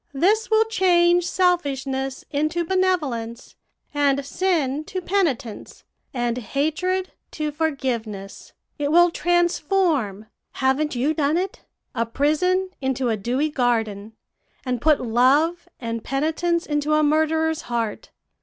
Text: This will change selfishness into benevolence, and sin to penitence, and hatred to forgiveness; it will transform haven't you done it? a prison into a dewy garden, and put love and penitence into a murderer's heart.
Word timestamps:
This 0.15 0.49
will 0.49 0.65
change 0.65 1.27
selfishness 1.27 2.25
into 2.31 2.65
benevolence, 2.65 3.55
and 3.93 4.25
sin 4.25 4.83
to 4.85 4.99
penitence, 4.99 5.83
and 6.11 6.39
hatred 6.39 7.11
to 7.33 7.51
forgiveness; 7.51 8.51
it 8.79 8.91
will 8.91 9.11
transform 9.11 10.25
haven't 10.53 10.95
you 10.95 11.13
done 11.13 11.37
it? 11.37 11.61
a 11.93 12.07
prison 12.07 12.71
into 12.81 13.09
a 13.09 13.15
dewy 13.15 13.49
garden, 13.49 14.13
and 14.65 14.81
put 14.81 14.99
love 14.99 15.69
and 15.79 16.03
penitence 16.03 16.65
into 16.65 16.95
a 16.95 17.03
murderer's 17.03 17.61
heart. 17.69 18.09